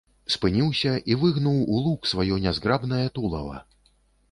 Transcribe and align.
Спыніўся 0.35 0.93
і 1.11 1.17
выгнуў 1.23 1.59
у 1.75 1.83
лук 1.89 2.09
сваё 2.13 2.41
нязграбнае 2.47 3.05
тулава. 3.19 3.63